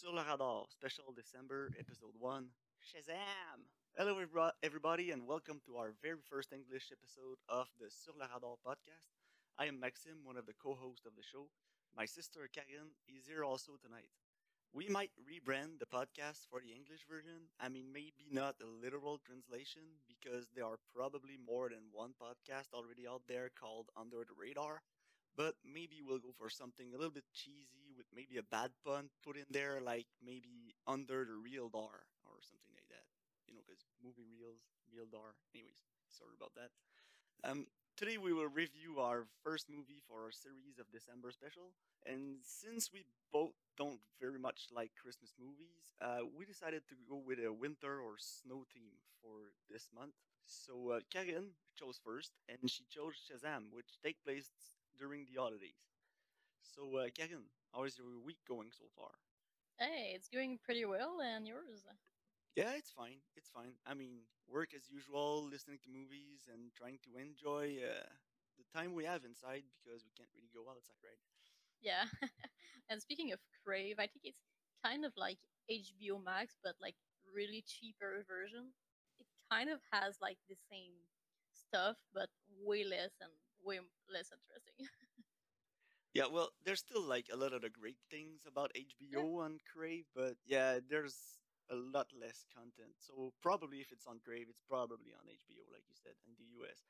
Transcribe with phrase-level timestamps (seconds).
[0.00, 2.48] Sur le Radar, special December, episode 1,
[2.80, 3.60] Shazam!
[3.98, 8.26] Hello, everybo- everybody, and welcome to our very first English episode of the Sur le
[8.32, 9.12] Radar podcast.
[9.58, 11.50] I am Maxim, one of the co hosts of the show.
[11.94, 14.08] My sister Karen is here also tonight.
[14.72, 17.52] We might rebrand the podcast for the English version.
[17.60, 22.72] I mean, maybe not a literal translation, because there are probably more than one podcast
[22.72, 24.80] already out there called Under the Radar.
[25.36, 29.08] But maybe we'll go for something a little bit cheesy with maybe a bad pun
[29.24, 33.06] put in there, like maybe Under the Real Dar or something like that.
[33.46, 34.62] You know, because movie reels,
[34.94, 35.34] real dar.
[35.54, 35.80] Anyways,
[36.10, 36.70] sorry about that.
[37.44, 37.66] Um,
[37.96, 41.72] today we will review our first movie for our series of December special.
[42.06, 47.16] And since we both don't very much like Christmas movies, uh, we decided to go
[47.16, 50.14] with a winter or snow theme for this month.
[50.46, 54.50] So uh, Karen chose first, and she chose Shazam, which take place
[55.00, 55.80] during the holidays.
[56.62, 59.10] So uh, Karen, how is your week going so far?
[59.78, 61.86] Hey, it's going pretty well, and yours?
[62.56, 63.20] Yeah, it's fine.
[63.36, 63.74] It's fine.
[63.86, 68.08] I mean, work as usual, listening to movies, and trying to enjoy uh,
[68.58, 71.20] the time we have inside because we can't really go outside, right?
[71.82, 72.04] Yeah.
[72.90, 74.42] and speaking of Crave, I think it's
[74.84, 76.96] kind of like HBO Max, but like
[77.34, 78.72] really cheaper version.
[79.20, 80.92] It kind of has like the same
[81.54, 82.30] stuff, but
[82.62, 83.32] way less and
[83.64, 84.86] way less interesting.
[86.12, 89.22] Yeah, well, there's still like a lot of the great things about yeah.
[89.22, 91.38] HBO and Crave, but yeah, there's
[91.70, 92.98] a lot less content.
[92.98, 96.50] So probably if it's on Crave, it's probably on HBO, like you said, in the
[96.58, 96.82] US.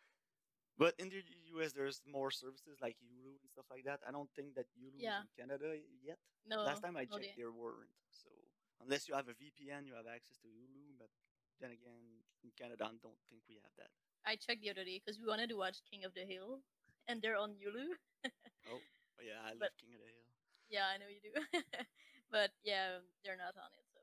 [0.80, 1.20] But in the
[1.60, 4.00] US, there's more services like Hulu and stuff like that.
[4.08, 6.16] I don't think that Hulu is in Canada yet.
[6.48, 6.64] No.
[6.64, 7.92] Last time I checked, they, there weren't.
[8.08, 8.32] So
[8.80, 10.96] unless you have a VPN, you have access to Hulu.
[10.96, 11.12] But
[11.60, 13.92] then again, in Canada, I don't think we have that.
[14.26, 16.60] I checked the other day because we wanted to watch King of the Hill,
[17.08, 17.86] and they're on Hulu.
[18.68, 18.80] Oh,
[19.24, 20.26] yeah, I but love King of the Hill.
[20.68, 21.32] yeah, I know you do.
[22.30, 24.00] but yeah, they're not on it, so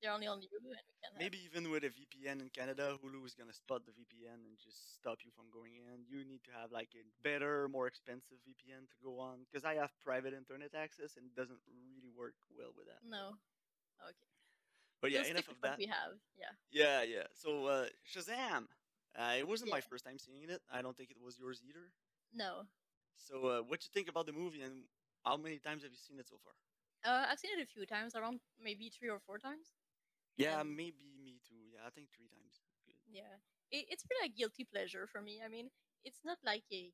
[0.00, 1.14] they're only on Hulu, and we can't.
[1.18, 4.94] Maybe even with a VPN in Canada, Hulu is gonna spot the VPN and just
[4.94, 6.06] stop you from going in.
[6.06, 9.42] You need to have like a better, more expensive VPN to go on.
[9.50, 13.02] Because I have private internet access and it doesn't really work well with that.
[13.02, 13.34] No.
[14.06, 14.30] Okay.
[15.02, 15.78] But yeah, We'll enough of that.
[15.78, 16.14] we have.
[16.38, 16.54] Yeah.
[16.70, 17.26] Yeah, yeah.
[17.34, 18.70] So uh, Shazam.
[19.16, 20.62] Uh, it wasn't my first time seeing it.
[20.72, 21.92] I don't think it was yours either.
[22.32, 22.66] No.
[23.16, 24.84] So uh, what you think about the movie and
[25.24, 26.54] how many times have you seen it so far?
[27.04, 29.72] Uh, I've seen it a few times, around maybe three or four times.
[30.36, 31.60] Yeah, And maybe me too.
[31.72, 32.60] Yeah, I think three times.
[32.86, 32.96] Good.
[33.10, 33.38] yeah,
[33.70, 35.40] it, it's really a guilty pleasure for me.
[35.44, 35.70] I mean,
[36.04, 36.92] it's not like a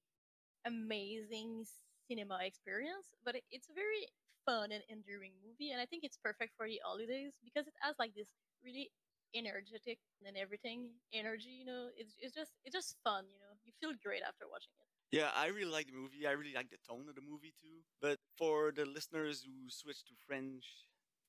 [0.67, 1.65] amazing
[2.09, 4.09] cinema experience, but it, it's a very
[4.45, 7.97] fun and enduring movie, and I think it's perfect for the holidays because it has
[7.99, 8.29] like this
[8.65, 8.91] really
[9.35, 11.51] energetic and everything energy.
[11.51, 13.25] You know, it's it's just it's just fun.
[13.33, 14.87] You know, you feel great after watching it.
[15.11, 16.27] Yeah, I really like the movie.
[16.27, 17.85] I really like the tone of the movie too.
[18.01, 20.65] But for the listeners who switch to French,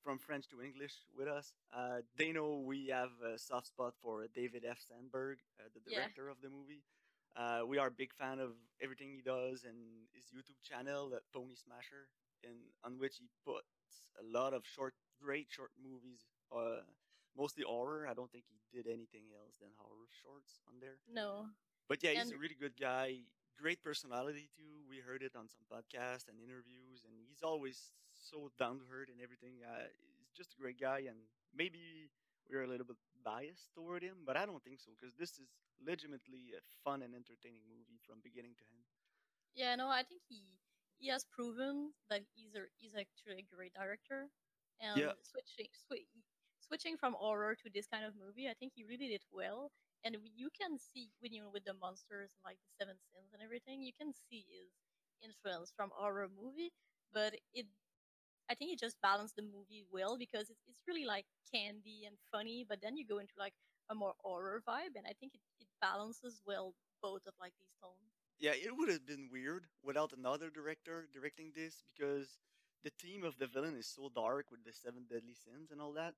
[0.04, 4.28] from French to English with us, uh, they know we have a soft spot for
[4.34, 4.80] David F.
[4.80, 6.84] Sandberg, uh, the Yeah, director of the movie.
[7.36, 8.52] Uh, we are a big fan of
[8.82, 9.78] everything he does and
[10.14, 12.10] his YouTube channel, Pony Smasher,
[12.44, 16.26] in on which he puts a lot of short, great short movies.
[16.52, 16.82] Uh,
[17.38, 18.08] mostly horror.
[18.10, 21.00] I don't think he did anything else than horror shorts on there.
[21.08, 21.50] no,
[21.88, 23.26] But yeah, he's and a really good guy.
[23.60, 24.86] Great personality too.
[24.90, 29.10] We heard it on some podcasts and interviews, and he's always so down to earth
[29.12, 29.62] and everything.
[29.66, 29.88] Uh,
[30.20, 31.18] he's just a great guy, and
[31.54, 32.10] maybe
[32.50, 35.50] we're a little bit biased toward him, but I don't think so because this is
[35.84, 38.86] legitimately a fun and entertaining movie from beginning to end.
[39.56, 40.44] yeah, no, I think he
[40.98, 44.30] he has proven that he's a, he's actually a great director,
[44.82, 46.08] and Yeah, switching swi-
[46.70, 49.72] switching from horror to this kind of movie, I think he really did well.
[50.06, 53.44] And you can see when you with the monsters and like the seven sins and
[53.44, 54.72] everything, you can see his
[55.26, 56.72] influence from horror movie,
[57.14, 57.68] but it
[58.50, 62.18] I think it just balanced the movie well because it's it's really like candy and
[62.32, 63.54] funny, but then you go into like
[63.90, 67.74] a more horror vibe, and I think it, it balances well both of like these
[67.82, 68.14] tones.
[68.40, 72.40] yeah, it would have been weird without another director directing this because
[72.84, 75.94] the theme of the villain is so dark with the seven deadly sins and all
[75.94, 76.16] that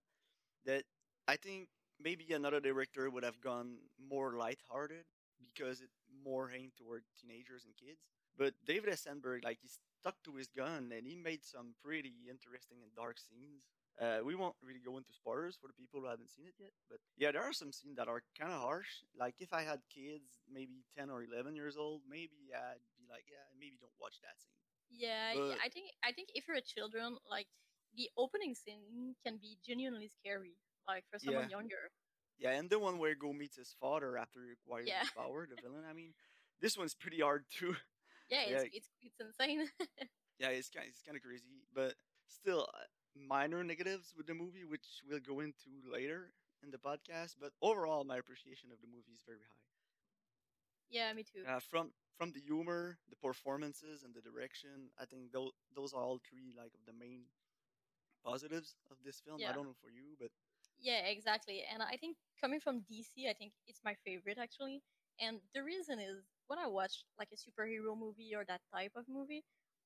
[0.65, 0.83] that
[1.27, 1.67] I think
[1.99, 3.77] maybe another director would have gone
[4.09, 5.05] more lighthearted
[5.39, 5.89] because it
[6.23, 8.01] more aimed toward teenagers and kids.
[8.37, 8.99] But David F.
[8.99, 9.69] Sandberg, like he
[9.99, 13.63] stuck to his gun and he made some pretty interesting and dark scenes.
[13.99, 16.71] Uh, we won't really go into spoilers for the people who haven't seen it yet,
[16.89, 19.03] but yeah, there are some scenes that are kind of harsh.
[19.19, 23.25] Like if I had kids, maybe ten or eleven years old, maybe I'd be like,
[23.29, 24.57] yeah, maybe don't watch that scene.
[24.89, 25.55] Yeah, yeah.
[25.63, 27.47] I think I think if you're a children, like
[27.95, 30.55] the opening scene can be genuinely scary,
[30.87, 31.91] like for yeah, someone younger.
[32.39, 35.47] yeah, and the one where Go meets his father after he acquires Yeah, his power,
[35.49, 35.83] the villain.
[35.89, 36.13] I mean,
[36.61, 37.75] this one's pretty hard too.
[38.29, 39.67] yeah, yeah, it's it's it's insane.
[40.39, 41.93] yeah, it's kind it's kind of crazy, but
[42.27, 42.85] still, uh,
[43.15, 46.33] minor negatives with the movie, which we'll go into later
[46.63, 47.35] in the podcast.
[47.39, 49.61] But overall, my appreciation of the movie is very high.
[50.89, 51.43] Yeah, me too.
[51.47, 56.03] Uh, from from the humor, the performances, and the direction, I think those those are
[56.03, 57.25] all three like of the main
[58.23, 59.45] positives of this film.
[59.45, 60.31] I don't know for you, but
[60.79, 61.63] Yeah, exactly.
[61.71, 64.81] And I think coming from DC, I think it's my favorite actually.
[65.19, 69.05] And the reason is when I watch like a superhero movie or that type of
[69.07, 69.43] movie,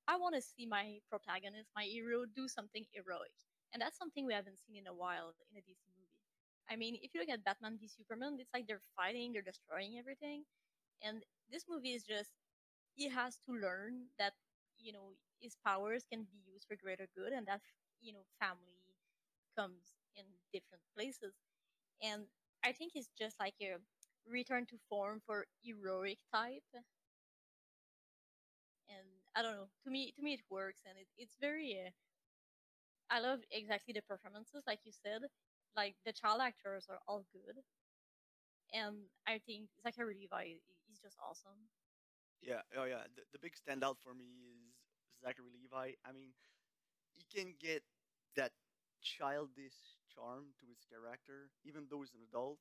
[0.08, 3.32] I want to see my protagonist, my hero, do something heroic.
[3.74, 6.22] And that's something we haven't seen in a while in a DC movie.
[6.70, 9.98] I mean, if you look at Batman v Superman, it's like they're fighting, they're destroying
[10.00, 10.46] everything.
[11.02, 12.32] And this movie is just,
[12.96, 14.34] he has to learn that,
[14.78, 17.62] you know, his powers can be used for greater good and that,
[18.06, 18.80] you know, family
[19.58, 21.36] comes in different places.
[22.04, 22.28] And
[22.64, 23.78] I think it's just like a
[24.30, 26.64] return to form for heroic type.
[28.90, 29.70] And I don't know.
[29.86, 31.80] To me, to me, it works, and it, it's very.
[31.88, 31.92] Uh,
[33.10, 35.24] I love exactly the performances, like you said.
[35.76, 37.64] Like the child actors are all good,
[38.74, 38.98] and
[39.28, 40.58] I think Zachary Levi
[40.92, 41.70] is just awesome.
[42.42, 44.76] yeah, oh yeah, the, the big standout for me is
[45.24, 45.94] Zachary Levi.
[46.06, 46.34] I mean,
[47.14, 47.84] he can get
[48.36, 48.52] that
[49.02, 52.60] childish charm to his character, even though he's an adult,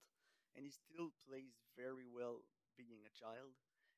[0.56, 2.42] and he still plays very well
[2.76, 3.54] being a child.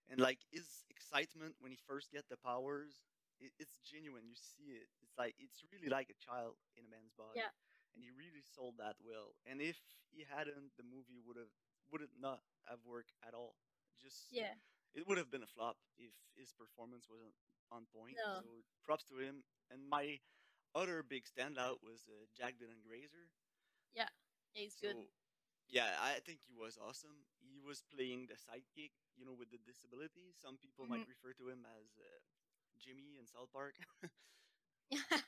[0.09, 3.03] And like his excitement when he first get the powers,
[3.41, 4.25] it, it's genuine.
[4.29, 4.89] You see it.
[5.03, 7.43] It's like it's really like a child in a man's body.
[7.43, 7.51] Yeah.
[7.95, 9.35] And he really sold that well.
[9.49, 9.77] And if
[10.13, 11.51] he hadn't, the movie would have
[11.91, 13.57] would it not have worked at all.
[14.01, 14.55] Just Yeah.
[14.95, 17.35] it would have been a flop if his performance wasn't
[17.73, 18.17] on point.
[18.17, 18.41] No.
[18.41, 19.43] So props to him.
[19.71, 20.21] And my
[20.77, 23.33] other big standout was uh, Jack Dylan Grazer.
[23.97, 24.13] Yeah,
[24.53, 24.97] he's good.
[25.73, 27.25] Yeah, I think he was awesome.
[27.41, 30.31] He was playing the sidekick, you know, with the disability.
[30.37, 31.15] Some people might Mhm.
[31.17, 32.21] refer to him as uh,
[32.79, 33.75] Jimmy in South Park,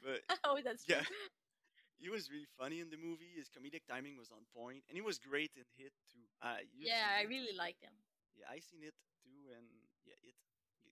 [0.05, 0.97] but oh, that's true.
[0.97, 1.05] yeah,
[2.03, 3.35] he was really funny in the movie.
[3.35, 6.23] His comedic timing was on point, and he was great in It too.
[6.43, 7.95] Uh, Yeah, I really liked him.
[8.39, 9.67] Yeah, I seen it too, and
[10.07, 10.37] yeah, it.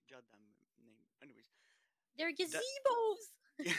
[0.09, 0.39] Goddamn
[0.83, 1.03] name.
[1.21, 1.51] Anyways,
[2.17, 3.23] They're gazebos.
[3.59, 3.75] yeah.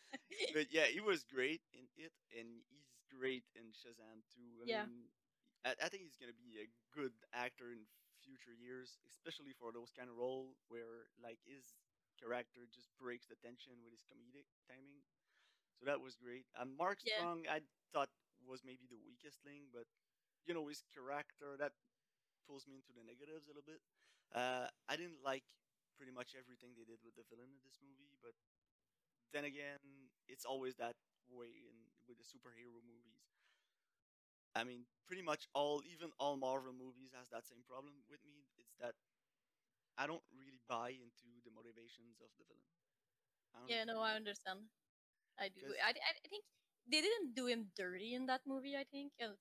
[0.52, 4.62] but yeah, he was great in it, and he's great in Shazam too.
[4.62, 4.84] I Yeah.
[4.84, 5.08] mean,
[5.64, 7.84] I, I think he's gonna be a good actor in
[8.22, 11.74] future years, especially for those kind of role where like his
[12.20, 15.02] character just breaks the tension with his comedic timing.
[15.78, 16.46] So that was great.
[16.58, 17.22] And Mark Yeah.
[17.22, 17.60] Strong, I
[17.92, 18.10] thought
[18.46, 19.86] was maybe the weakest link, but
[20.46, 21.72] you know his character that
[22.46, 23.80] pulls me into the negatives a little bit.
[24.34, 25.44] Uh, I didn't like
[25.96, 28.34] pretty much everything they did with the villain in this movie, but
[29.32, 29.78] then again,
[30.28, 30.94] it's always that
[31.30, 31.76] way in
[32.08, 33.22] with the superhero movies.
[34.54, 38.48] I mean, pretty much all, even all Marvel movies has that same problem with me.
[38.58, 38.94] It's that
[39.98, 42.72] I don't really buy into the motivations of the villain.
[43.68, 44.60] Yeah, know no, I understand.
[45.38, 45.62] I do.
[45.82, 46.44] I, I, I think
[46.90, 48.76] they didn't do him dirty in that movie.
[48.76, 49.34] I think, uh,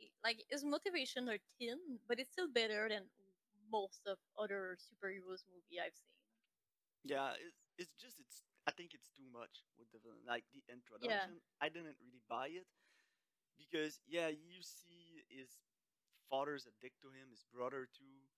[0.00, 1.78] and like his motivation are thin,
[2.08, 3.04] but it's still better than
[3.72, 6.14] most of other superheroes movie I've seen.
[7.04, 8.42] Yeah, it's, it's just it's.
[8.66, 10.24] I think it's too much with the villain.
[10.26, 12.66] Like the introduction, I didn't really buy it
[13.58, 15.50] because yeah, you see his
[16.30, 18.28] father's a dick to him, his brother too,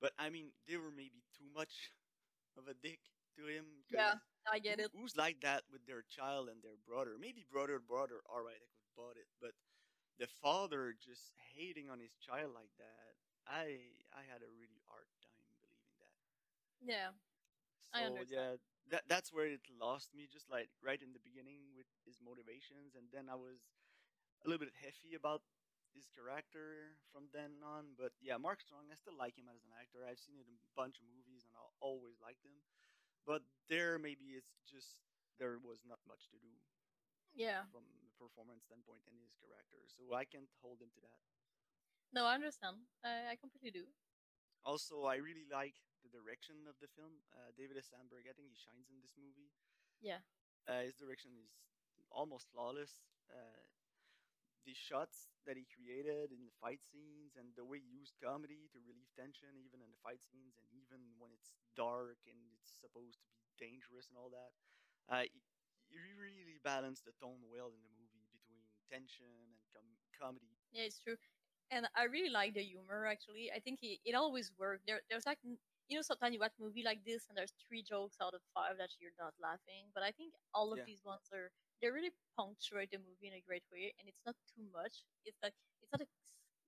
[0.00, 1.92] but I mean they were maybe too much
[2.58, 3.00] of a dick
[3.36, 3.84] to him.
[3.90, 4.14] Yeah,
[4.50, 4.92] I get who- it.
[4.92, 7.16] Who's like that with their child and their brother?
[7.18, 9.52] Maybe brother, brother, all right, I could bought it, but
[10.18, 13.14] the father just hating on his child like that,
[13.46, 16.16] I I had a really hard time believing that.
[16.82, 17.10] Yeah,
[17.80, 18.28] So I understand.
[18.28, 18.56] yeah,
[18.90, 22.98] that that's where it lost me, just like right in the beginning with his motivations,
[22.98, 23.62] and then I was
[24.42, 25.44] a little bit heavy about
[25.94, 27.94] his character from then on.
[27.94, 30.02] But yeah, Mark Strong, I still like him as an actor.
[30.02, 32.56] I've seen it in a bunch of movies, and I always liked him.
[33.22, 34.98] But there, maybe it's just
[35.38, 36.50] there was not much to do
[37.34, 37.64] yeah.
[37.70, 41.20] from the performance standpoint in his character, so I can't hold him to that.
[42.12, 42.84] No, I understand.
[43.00, 43.86] I, I completely do.
[44.64, 47.22] Also, I really like the direction of the film.
[47.32, 47.86] Uh, David F.
[47.86, 49.50] Sandberg, I think he shines in this movie.
[50.02, 50.20] Yeah.
[50.66, 51.50] Uh, his direction is
[52.10, 53.06] almost flawless.
[53.30, 53.62] Uh,
[54.62, 58.70] the shots that he created in the fight scenes and the way he used comedy
[58.70, 62.78] to relieve tension, even in the fight scenes, and even when it's dark and it's
[62.78, 64.54] supposed to be dangerous and all that.
[65.10, 65.42] Uh, he,
[65.90, 70.54] he really balanced the tone well in the movie between tension and com- comedy.
[70.70, 71.18] Yeah, it's true.
[71.74, 73.06] And I really like the humor.
[73.08, 74.86] Actually, I think it, it always worked.
[74.86, 75.42] There, there's like
[75.92, 78.40] you know sometimes you watch a movie like this and there's three jokes out of
[78.56, 79.92] five that you're not laughing.
[79.94, 80.86] But I think all of Yeah.
[80.86, 84.36] these ones are they really punctuate the movie in a great way, and it's not
[84.54, 85.04] too much.
[85.26, 86.08] It's like it's not a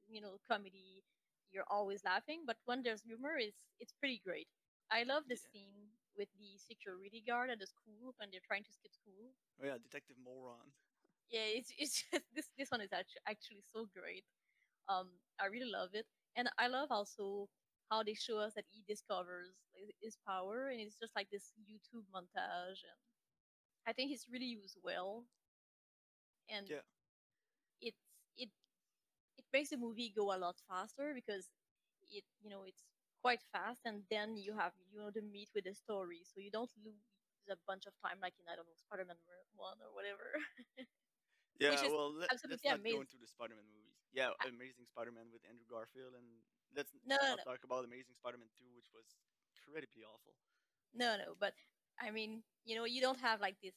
[0.09, 1.05] you know comedy.
[1.53, 4.49] You're always laughing, but when there's humor, it's it's pretty great.
[4.91, 5.41] I love the Yeah.
[5.41, 9.35] scene with the security guard at the school when they're trying to skip school.
[9.61, 10.73] Oh yeah, Detective Moron.
[11.31, 14.25] Yeah, it's it's just this this one is actually actually so great.
[14.89, 15.09] Um,
[15.41, 17.49] I really love it, and I love also
[17.91, 19.55] how they show us that he discovers
[20.01, 22.99] his power, and it's just like this YouTube montage, and
[23.87, 25.27] I think it's really used well,
[26.49, 26.83] and Yeah.
[27.81, 27.99] it's
[28.37, 28.51] it
[29.39, 31.51] it makes the movie go a lot faster because
[32.11, 32.85] it you know it's
[33.23, 36.51] quite fast, and then you have you know the meat with the story, so you
[36.51, 37.01] don't lose
[37.51, 39.17] a bunch of time like in I don't know Spider-Man
[39.57, 40.35] one or whatever,
[41.61, 43.95] Yeah, well, let, let's absolutely not go into the Spider-Man movies.
[44.13, 46.27] Yeah, Amazing Spider-Man with Andrew Garfield, and
[46.77, 47.45] let's No, no, not no.
[47.45, 49.17] talk about Amazing Spider-Man 2, which was
[49.49, 50.35] incredibly awful.
[50.95, 51.55] No, no, but
[52.01, 53.75] I mean, you know, you don't have like this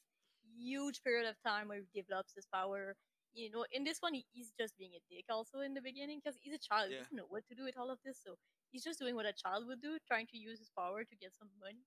[0.58, 2.96] huge period of time where he develops his power.
[3.34, 6.20] You know, in this one, he, he's just being a dick also in the beginning
[6.24, 6.90] because he's a child.
[6.90, 8.20] He doesn't know what to do with all of this.
[8.24, 8.36] So
[8.72, 11.34] he's just doing what a child would do, trying to use his power to get
[11.38, 11.84] some money.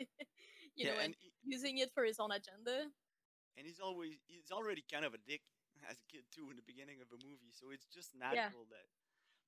[0.76, 2.88] you yeah, know, and and he, using it for his own agenda.
[3.56, 5.42] and he's always he's already kind of a dick
[5.88, 8.50] as a kid too in the beginning of a movie, so it's just Yeah.
[8.50, 8.86] natural that.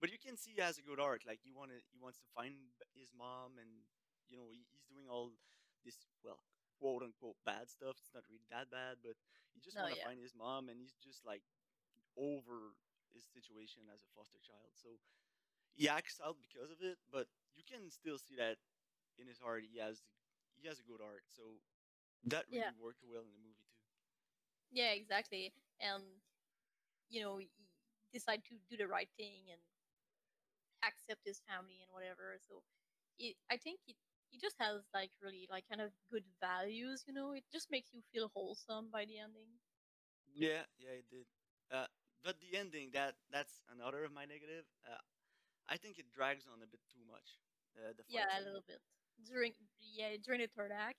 [0.03, 1.23] But you can see he has a good arc.
[1.25, 2.59] Like he wanted, he wants to find
[2.99, 3.71] his mom, and
[4.29, 5.31] you know he, he's doing all
[5.87, 5.95] this
[6.27, 6.43] well,
[6.83, 7.97] quote unquote bad stuff.
[8.03, 9.15] It's not really that bad, but
[9.55, 10.11] he just No, want to yeah.
[10.11, 11.47] find his mom, and he's just like
[12.19, 12.75] over
[13.15, 14.75] his situation as a foster child.
[14.75, 14.99] So
[15.73, 18.59] he acts out because of it, but you can still see that
[19.19, 20.03] in his heart he has
[20.59, 21.25] he has a good arc.
[21.31, 21.63] So
[22.27, 22.75] that really Yeah.
[22.75, 23.79] worked well in the movie too.
[24.71, 25.53] Yeah, exactly.
[25.81, 26.03] And
[27.11, 27.49] you know, he
[28.13, 29.61] decide to do the right thing and
[30.85, 32.39] accept his family and whatever.
[32.47, 32.63] So
[33.19, 33.97] it, I think it,
[34.33, 37.05] it just has like really like kind of good values.
[37.07, 39.61] You know, it just makes you feel wholesome by the ending.
[40.33, 41.27] Yeah, yeah, it did.
[41.71, 41.87] Uh,
[42.25, 44.65] but the ending that that's another of my negative.
[44.87, 45.01] Uh,
[45.69, 47.41] I think it drags on a bit too much.
[47.77, 48.81] Uh, the Yeah, a little bit
[49.25, 50.99] during yeah during the third act.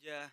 [0.00, 0.28] Yeah,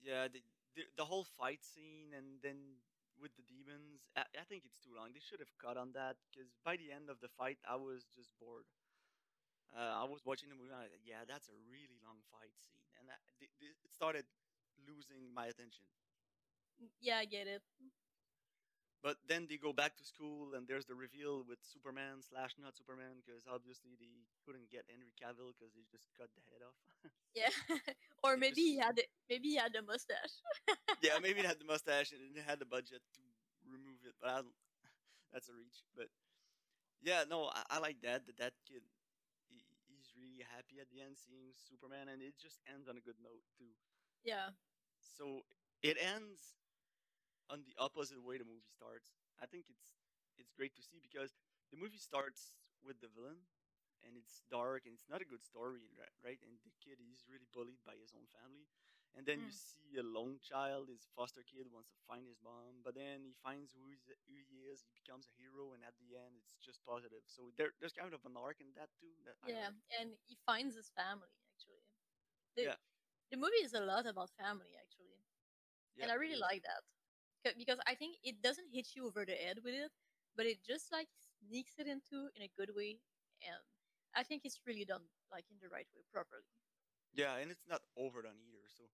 [0.00, 0.28] yeah.
[0.28, 0.42] The,
[0.74, 2.80] the the whole fight scene and then
[3.20, 4.06] with the demons.
[4.16, 5.12] I, I think it's too long.
[5.14, 8.06] They should have cut on that because by the end of the fight, I was
[8.14, 8.66] just bored.
[9.74, 10.72] Uh, I was watching the movie.
[10.72, 14.24] And I, yeah, that's a really long fight scene, and I, the, the, it started
[14.88, 15.84] losing my attention.
[16.82, 17.62] Mm, Yeah, I get it.
[19.02, 22.76] But then they go back to school, and there's the reveal with Superman slash not
[22.76, 26.78] Superman, because obviously they couldn't get Henry Cavill because they just cut the head off.
[27.34, 27.50] Yeah,
[28.24, 30.40] or maybe he had the, maybe he had a mustache.
[31.02, 33.22] yeah, maybe he had the mustache and it had the budget to
[33.68, 34.54] remove it, but I don't,
[35.32, 35.84] that's a reach.
[35.96, 36.08] But
[37.02, 38.26] yeah, no, I, I like that.
[38.26, 38.82] That that kid,
[39.48, 43.00] he, he's really happy at the end seeing Superman, and it just ends on a
[43.04, 43.72] good note too.
[44.24, 44.50] yeah,
[45.00, 45.42] So
[45.82, 46.56] it ends
[47.50, 49.10] on the opposite way the movie starts.
[49.40, 50.00] I think it's
[50.38, 51.34] it's great to see because
[51.72, 53.42] the movie starts with the villain
[54.06, 55.90] and it's dark and it's not a good story,
[56.22, 56.38] right?
[56.44, 58.68] And the kid is really bullied by his own family.
[59.16, 59.56] And then you Mm.
[59.56, 63.32] see a lone child, his foster kid wants to find his mom, but then he
[63.42, 63.88] finds who,
[64.28, 64.38] he
[64.70, 67.24] is, he becomes a hero, and at the end, it's just positive.
[67.26, 69.10] So there, there's kind of an arc in that too.
[69.26, 71.84] That yeah, and he finds his family actually.
[72.56, 72.78] The, Yeah.
[73.30, 75.20] the movie is a lot about family actually.
[76.00, 76.82] and I really like that
[77.44, 79.90] because I think it doesn't hit you over the head with it,
[80.36, 81.08] but it just like
[81.40, 83.00] sneaks it into in a good way,
[83.42, 83.60] and
[84.14, 86.44] I think it's really done like in the right way, properly.
[87.12, 88.64] Yeah, and it's not overdone either.
[88.68, 88.84] So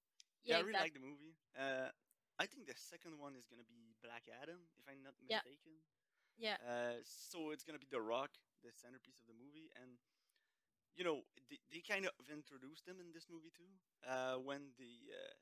[0.44, 1.36] Yeah, I really like the movie.
[1.56, 1.90] Uh,
[2.38, 5.40] I think the second one is gonna be Black Adam, if I'm not Yeah.
[5.42, 5.82] mistaken.
[6.36, 8.30] Yeah, Uh, so it's gonna be The Rock,
[8.62, 9.98] the centerpiece of the movie, and
[10.96, 13.70] you know they, they kind of introduced him in this movie too.
[14.06, 15.34] Uh, when the uh,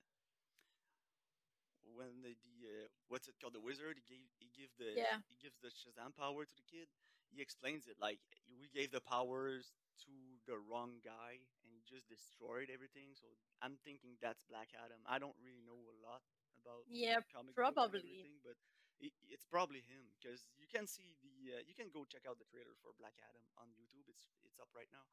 [1.94, 5.20] when the, the uh, what's it called, the wizard, he gave he give the Yeah.
[5.28, 6.88] he gives the Shazam power to the kid.
[7.28, 9.76] He explains it like we gave the powers
[10.08, 10.14] to
[10.48, 13.12] the wrong guy, and he just destroyed everything.
[13.12, 13.28] So
[13.60, 15.04] I'm thinking that's Black Adam.
[15.04, 16.24] I don't really know a lot
[16.56, 18.40] about Yeah, comic books and probably.
[18.40, 18.56] but
[19.02, 22.38] i it's probably him because you can see the uh, you can go check out
[22.40, 24.08] the trailer for Black Adam on YouTube.
[24.08, 25.04] It's it's up right now,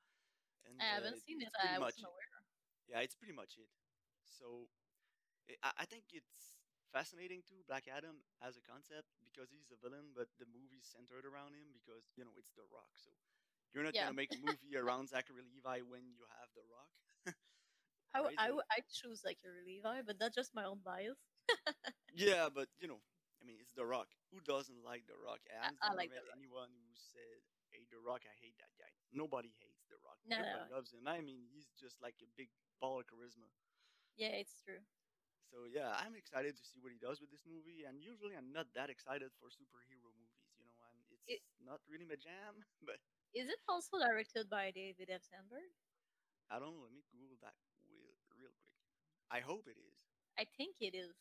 [0.68, 1.52] and I uh, haven't seen it.
[1.60, 2.12] I much wasn't it.
[2.14, 2.38] aware.
[2.88, 3.70] Yeah, it's pretty much it.
[4.24, 4.70] So
[5.64, 6.59] I, I think it's
[6.92, 11.26] fascinating too, Black Adam as a concept because he's a villain, but the movie's centered
[11.26, 12.90] around him because you know it's The Rock.
[12.98, 13.12] So
[13.74, 14.02] you're not Yeah.
[14.02, 16.92] gonna make a movie around Zachary Levi when you have The Rock.
[18.14, 21.18] I Right, I I choose like a Levi, but that's just my own bias.
[22.14, 23.02] Yeah, but you know,
[23.42, 24.08] I mean, it's The Rock.
[24.32, 25.40] Who doesn't like The Rock?
[25.82, 27.42] I never like met anyone who said,
[27.72, 30.20] "Hey, The Rock, I hate that guy." Nobody hates The Rock.
[30.26, 30.76] No, no, Everybody no.
[30.76, 31.08] loves him.
[31.08, 32.50] I mean, he's just like a big
[32.82, 33.50] ball of charisma.
[34.18, 34.80] Yeah, it's true.
[35.50, 37.84] So yeah, I'm excited to see what he does with this movie.
[37.90, 40.30] And usually, I'm not that excited for superhero movies.
[40.62, 42.62] You know, I'm it's It- not really my jam.
[42.86, 43.02] But
[43.34, 45.22] Is it also directed by David F.
[45.26, 45.70] Sandberg?
[46.50, 46.86] I don't know.
[46.86, 47.54] Let me Google that
[47.86, 48.78] real, real quick.
[49.30, 49.98] I hope it is.
[50.38, 51.14] I think it is.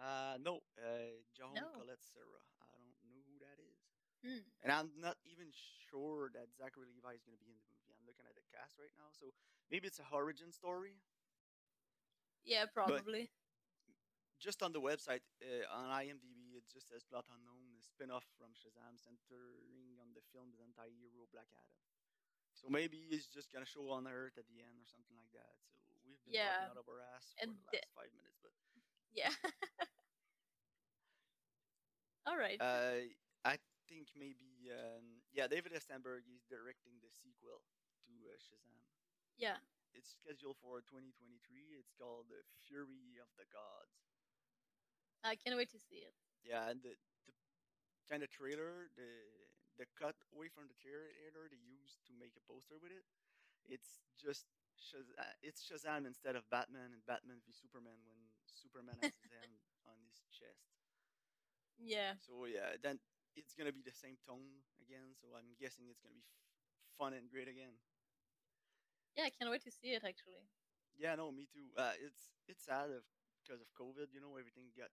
[0.00, 1.68] Uh, no, uh, John No.
[1.78, 2.40] Collet-Serra.
[2.58, 3.78] I don't know who that is.
[4.22, 4.42] Hmm.
[4.62, 5.50] And I'm not even
[5.90, 7.92] sure that Zachary Levi is going to be in the movie.
[7.94, 9.10] I'm looking at the cast right now.
[9.14, 9.34] So
[9.70, 10.98] maybe it's a origin story.
[12.44, 13.30] Yeah, probably.
[14.42, 18.26] Just on the website, uh, on IMDb, it just says plot unknown, a spin off
[18.34, 21.78] from Shazam centering on the film's anti-hero Black Adam.
[22.58, 25.30] So maybe it's just going to show on Earth at the end or something like
[25.38, 25.54] that.
[25.94, 26.66] So we've been Yeah.
[26.66, 28.38] talking out of our ass for And the the- last five minutes.
[28.42, 28.50] But
[29.14, 29.30] Yeah.
[32.26, 32.58] All right.
[32.60, 33.06] Uh,
[33.46, 33.58] I
[33.90, 35.82] think maybe um, yeah, David F.
[35.86, 37.62] Sandberg is directing the sequel
[38.06, 38.78] to uh, Shazam.
[39.38, 39.58] yeah.
[39.94, 41.78] It's scheduled for 2023.
[41.78, 43.96] It's called The Fury of the Gods.
[45.24, 46.14] I can't wait to see it.
[46.42, 46.94] Yeah, and the,
[47.26, 47.32] the
[48.10, 49.10] kind of trailer, the
[49.80, 53.04] the cut away from the trailer they used to make a poster with it.
[53.68, 54.46] It's just
[54.76, 59.30] Shaz- uh, it's Shazam instead of Batman and Batman v Superman when Superman has his
[59.32, 59.56] hand
[59.90, 60.68] on his chest.
[61.78, 62.14] Yeah.
[62.20, 62.98] So yeah, then
[63.36, 65.14] it's gonna be the same tone again.
[65.20, 67.74] So I'm guessing it's gonna be f- fun and great again.
[69.16, 70.42] Yeah, I can't wait to see it actually.
[70.96, 71.72] Yeah, no, me too.
[71.76, 73.02] Uh, it's it's sad of
[73.42, 74.12] because of COVID.
[74.12, 74.90] You know, everything got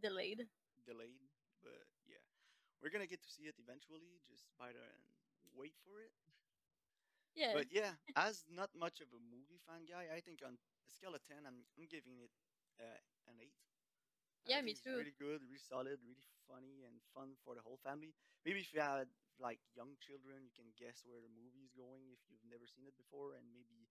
[0.00, 0.48] Delayed.
[0.84, 1.20] delayed.
[1.62, 2.22] But yeah,
[2.82, 4.20] we're gonna get to see it eventually.
[4.28, 5.04] Just bite and
[5.54, 6.12] wait for it.
[7.34, 7.52] Yeah.
[7.54, 11.14] But yeah, as not much of a movie fan guy, I think on a scale
[11.14, 12.32] of ten, I'm I'm giving it
[12.80, 13.56] uh, an eight.
[14.46, 14.96] Yeah, me it's too.
[14.96, 18.14] Really good, really solid, really funny and fun for the whole family.
[18.44, 19.08] Maybe if you had
[19.40, 22.86] like young children, you can guess where the movie is going if you've never seen
[22.88, 23.88] it before, and maybe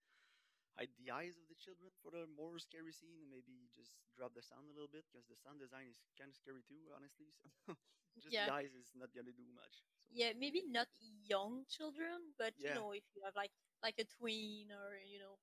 [0.77, 4.33] hide the eyes of the children for the more scary scene, and maybe just drop
[4.33, 7.31] the sound a little bit because the sound design is kind of scary too, honestly.
[7.33, 7.49] So
[8.23, 8.47] just Yeah.
[8.47, 9.83] the eyes is not gonna do much.
[10.07, 13.51] So, yeah, maybe not young children, but you know, if you have like
[13.83, 15.39] like a tween or you know,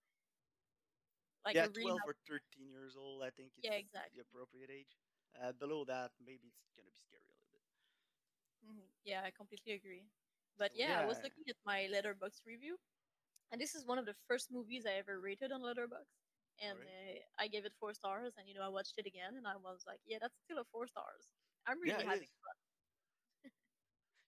[1.45, 4.13] like yeah, 12 or 13 years old, I think it's Yeah, exactly.
[4.13, 4.99] the appropriate age.
[5.39, 7.32] Uh, below that, maybe it's gonna be scary
[8.63, 8.89] a little bit.
[8.89, 8.93] Mhm.
[9.05, 10.11] Yeah, I completely agree.
[10.59, 12.79] But So, yeah, I was looking at my Letterboxd review,
[13.51, 16.17] and this is one of the first movies I ever rated on Letterboxd,
[16.59, 16.89] and Alright.
[16.89, 18.35] uh, I gave it four stars.
[18.39, 20.65] And you know, I watched it again, and I was like, yeah, that's still a
[20.65, 21.33] four stars.
[21.67, 22.33] I'm really Yeah, having is.
[22.43, 22.57] fun.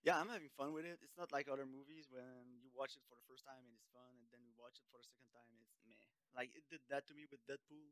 [0.03, 1.01] Yeah, I'm having fun with it.
[1.03, 3.89] It's not like other movies when you watch it for the first time and it's
[3.91, 6.07] fun, and then you watch it for the second time, it's meh.
[6.37, 7.91] Like it did that to me with Deadpool.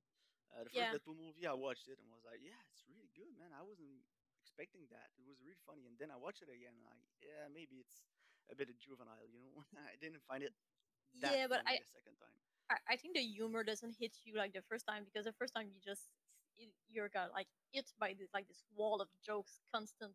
[0.53, 0.93] Uh, the first Yeah.
[0.93, 3.51] Deadpool movie, I watched it and was like, yeah, it's really good, man.
[3.57, 4.05] I wasn't
[4.53, 5.09] expecting that.
[5.17, 8.05] It was really funny, and then I watched it again, and like, yeah, maybe it's
[8.53, 9.65] a bit of juvenile, you know.
[9.89, 10.53] I didn't find it
[11.25, 12.37] that Yeah, but funny I, the second time.
[12.71, 15.55] I I think the humor doesn't hit you like the first time because the first
[15.55, 16.11] time you just
[16.89, 20.15] you're got like hit by this like this wall of jokes, constant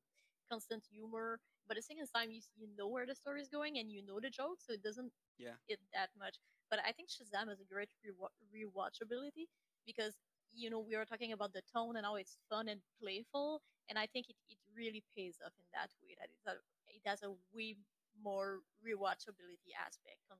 [0.51, 1.39] constant humor.
[1.67, 4.19] But the second time you you know where the story is going and you know
[4.19, 5.57] the joke, so it doesn't Yeah.
[5.67, 6.37] hit that much.
[6.69, 9.47] But I think Shazam has a great rewa- rewatchability
[9.85, 10.15] because
[10.57, 13.99] you know we were talking about the tone and how it's fun and playful, and
[13.99, 16.15] I think it, it really pays off in that way.
[16.19, 17.77] That it's a, it has a way
[18.23, 20.37] more rewatchability aspect on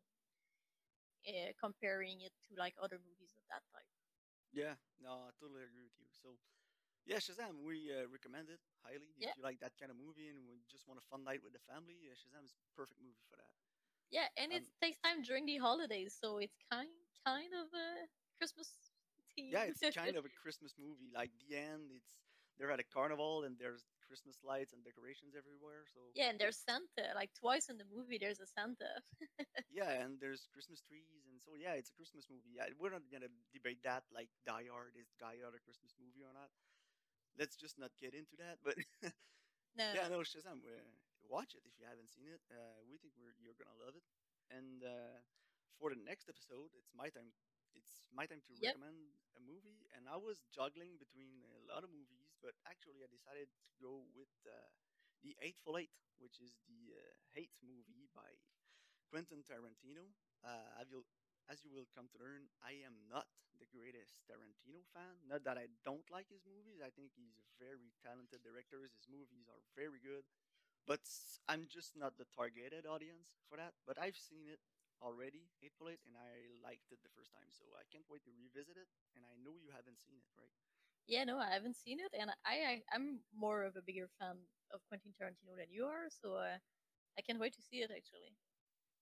[1.28, 3.88] uh, comparing it to like other movies of that type.
[4.54, 6.08] Yeah, no, I totally agree with you.
[6.12, 6.40] So,
[7.06, 9.16] yeah, Shazam, we uh, recommend it highly.
[9.18, 9.32] Yeah.
[9.32, 11.54] If you like that kind of movie and we just want a fun night with
[11.54, 13.54] the family, uh, Shazam is perfect movie for that.
[14.12, 16.90] Yeah, and it Um, takes time during the holidays, so it's kind
[17.26, 18.87] kind of a Christmas.
[19.38, 21.14] Yeah, it's kind of a Christmas movie.
[21.14, 22.18] Like the end, it's
[22.58, 25.86] they're at a carnival and there's Christmas lights and decorations everywhere.
[25.94, 27.14] So yeah, and there's Santa.
[27.14, 29.04] Like twice in the movie, there's a Santa.
[29.70, 32.58] yeah, and there's Christmas trees, and so yeah, it's a Christmas movie.
[32.58, 36.26] Yeah, we're not gonna debate that like Die Hard is Die Hard a Christmas movie
[36.26, 36.50] or not.
[37.38, 38.58] Let's just not get into that.
[38.66, 38.82] But
[39.78, 40.66] No, yeah, no, Shazam.
[41.30, 42.42] Watch it if you haven't seen it.
[42.50, 44.02] Uh, we think we're, you're gonna love it.
[44.50, 45.22] And uh,
[45.78, 47.30] for the next episode, it's my time.
[47.78, 48.74] It's my time to Yep.
[48.74, 53.10] recommend a movie, and I was juggling between a lot of movies, but actually, I
[53.10, 54.52] decided to go with uh,
[55.22, 57.02] the Hateful Eight, which is the uh,
[57.38, 58.34] Hate movie by
[59.10, 60.10] Quentin Tarantino.
[60.44, 61.06] Uh, as, you'll,
[61.50, 63.30] as you will come to learn, I am not
[63.62, 65.22] the greatest Tarantino fan.
[65.30, 66.82] Not that I don't like his movies.
[66.82, 68.86] I think he's a very talented director.
[68.86, 70.26] His movies are very good.
[70.86, 71.04] But
[71.50, 73.74] I'm just not the targeted audience for that.
[73.86, 74.62] But I've seen it
[75.02, 77.50] already, Hateful Eight, and I liked it the first time.
[77.52, 78.90] So I can't wait to revisit it.
[79.16, 80.54] And I know you haven't seen it, right?
[81.08, 84.38] yeah, no, I haven't seen it, and I, I I'm more of a bigger fan
[84.74, 86.58] of Quentin Tarantino than you are, so uh,
[87.18, 88.36] I can't wait to see it actually.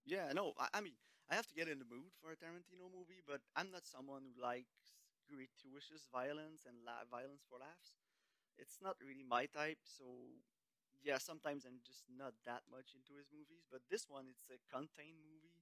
[0.06, 0.96] Yeah, no, I, I mean,
[1.30, 4.22] I have to get in the mood for a Tarantino movie, but I'm not someone
[4.26, 4.78] who likes
[5.28, 7.98] gratuitous violence and la- violence for laughs.
[8.58, 10.06] It's not really my type, so
[11.04, 13.66] yeah, sometimes I'm just not that much into his movies.
[13.72, 15.60] But this one, it's a contained movie,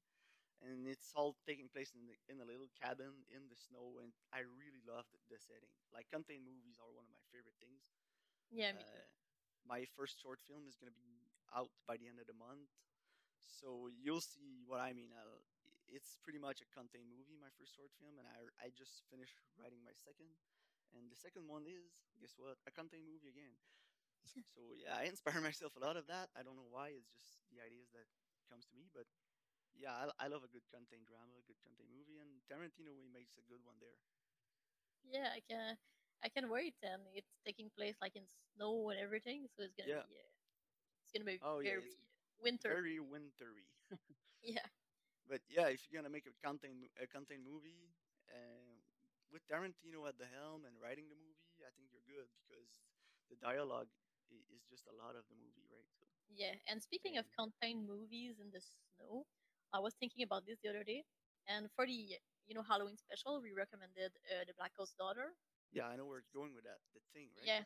[0.63, 4.15] and it's all taking place in the, in a little cabin in the snow, and
[4.33, 5.71] I really loved the setting.
[5.93, 7.83] Like contained movies are one of my favorite things.
[8.51, 8.71] Yeah.
[8.77, 9.07] Uh,
[9.67, 12.71] my first short film is gonna be out by the end of the month,
[13.39, 15.11] so you'll see what I mean.
[15.15, 15.43] I'll,
[15.91, 19.37] it's pretty much a contained movie, my first short film, and I I just finished
[19.59, 20.31] writing my second,
[20.95, 23.55] and the second one is guess what a contained movie again.
[24.55, 26.31] So yeah, I inspire myself a lot of that.
[26.37, 26.95] I don't know why.
[26.95, 28.07] It's just the ideas that
[28.49, 29.05] comes to me, but
[29.77, 33.07] yeah, I, I love a good contained drama, a good contained movie, and Tarantino he
[33.11, 33.99] makes a good one there.
[35.03, 35.77] Yeah, I can
[36.23, 38.23] I can wait, and it's taking place like in
[38.55, 40.03] snow and everything, so it's gonna Yeah.
[40.07, 40.29] be uh,
[41.03, 41.97] it's gonna be Oh yeah, very it's
[42.41, 42.67] winter.
[42.67, 43.67] very wintry.
[44.41, 44.67] Yeah,
[45.27, 47.91] But yeah, if you're gonna make a contained a contained movie,
[48.29, 48.75] uh,
[49.31, 52.69] with Tarantino at the helm and writing the movie, I think you're good because
[53.29, 53.89] the dialogue
[54.31, 55.89] is just a lot of the movie, right?
[55.99, 56.55] So, yeah.
[56.67, 59.25] And speaking of and contained movies in the snow,
[59.73, 61.03] I was thinking about this the other day,
[61.47, 65.33] and for the you know Halloween special, we recommended uh, the Blackcoat's Daughter.
[65.73, 66.79] yeah, I know where it's going with that.
[66.93, 67.45] The thing, right?
[67.47, 67.63] Yeah,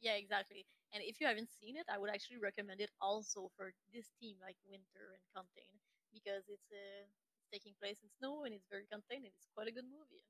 [0.00, 0.66] yeah, exactly.
[0.94, 4.38] And if you haven't seen it, I would actually recommend it also for this theme,
[4.40, 5.80] like winter and contained,
[6.14, 7.04] because it's uh,
[7.36, 10.24] it's taking place in snow and it's very contained and it's quite a good movie.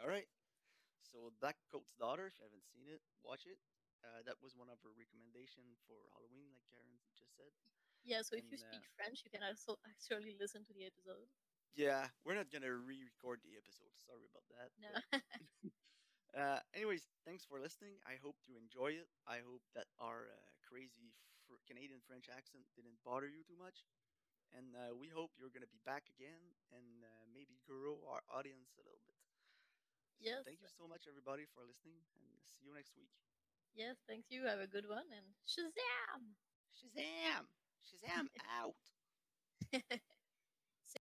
[0.00, 0.28] All right.
[1.02, 3.58] So Black Coat's Daughter, if you haven't seen it, watch it.
[4.04, 7.50] Uh, that was one of her recommendation for Halloween, like Karen just said.
[8.08, 11.28] Yeah, so if you speak uh, French, you can also actually listen to the episode.
[11.76, 13.92] yeah, we're not gonna re-record the episode.
[14.00, 14.70] Sorry about that.
[14.80, 14.88] No.
[15.12, 15.22] but
[16.36, 17.96] Uh, anyways, thanks for listening.
[18.04, 19.08] I hope you enjoy it.
[19.26, 21.16] I hope that our uh, crazy
[21.48, 23.86] fr- Canadian French accent didn't bother you too much.
[24.52, 28.22] And uh, we hope you're going to be back again and uh, maybe grow our
[28.32, 29.18] audience a little bit.
[30.22, 33.10] So yes, thank you so much, everybody, for listening, and see you next week.
[33.74, 34.44] yes, thank you.
[34.46, 36.34] Have a good one and Shazam!
[36.76, 37.46] Shazam!
[37.86, 38.28] Shazam
[38.60, 38.74] out!